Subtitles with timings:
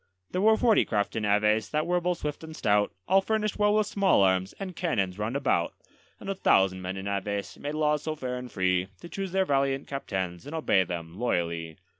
[0.31, 3.75] There were forty craft in Aves that were both swift and stout, All furnished well
[3.75, 5.75] with small arms and cannons round about;
[6.19, 9.45] And a thousand men in Aves made laws so fair and free To choose their
[9.45, 11.77] valiant captains and obey them loyally.